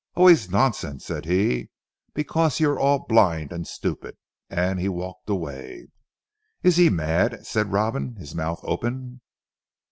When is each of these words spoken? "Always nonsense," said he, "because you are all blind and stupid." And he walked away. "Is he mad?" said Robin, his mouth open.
"Always 0.15 0.49
nonsense," 0.49 1.05
said 1.05 1.25
he, 1.25 1.69
"because 2.15 2.59
you 2.59 2.71
are 2.71 2.79
all 2.79 3.05
blind 3.05 3.53
and 3.53 3.67
stupid." 3.67 4.17
And 4.49 4.79
he 4.79 4.89
walked 4.89 5.29
away. 5.29 5.89
"Is 6.63 6.77
he 6.77 6.89
mad?" 6.89 7.45
said 7.45 7.71
Robin, 7.71 8.15
his 8.15 8.33
mouth 8.33 8.61
open. 8.63 9.21